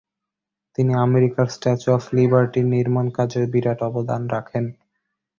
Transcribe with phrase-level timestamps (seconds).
[0.77, 4.65] তিনি আমেরিকার statue of লিবার্টির নির্মাণ কাজেও বিরাট অবদান রাখেন।